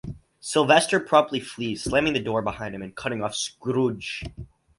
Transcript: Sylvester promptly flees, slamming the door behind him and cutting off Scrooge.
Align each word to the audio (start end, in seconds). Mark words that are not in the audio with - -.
Sylvester 0.39 0.99
promptly 0.99 1.39
flees, 1.39 1.83
slamming 1.83 2.13
the 2.13 2.19
door 2.19 2.41
behind 2.41 2.73
him 2.73 2.81
and 2.81 2.95
cutting 2.95 3.21
off 3.21 3.35
Scrooge. 3.35 4.23